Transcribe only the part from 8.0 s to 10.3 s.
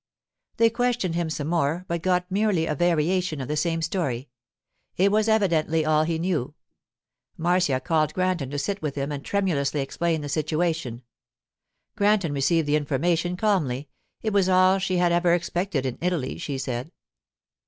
Granton to sit with him and tremulously explained the